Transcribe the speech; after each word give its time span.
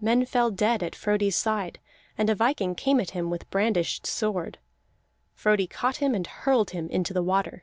Men 0.00 0.24
fell 0.26 0.50
dead 0.50 0.82
at 0.82 0.96
Frodi's 0.96 1.36
side, 1.36 1.78
and 2.18 2.28
a 2.28 2.34
viking 2.34 2.74
came 2.74 2.98
at 2.98 3.12
him 3.12 3.30
with 3.30 3.48
brandished 3.48 4.08
sword. 4.08 4.58
Frodi 5.36 5.68
caught 5.68 5.98
him 5.98 6.16
and 6.16 6.26
hurled 6.26 6.70
him 6.70 6.88
into 6.88 7.14
the 7.14 7.22
water. 7.22 7.62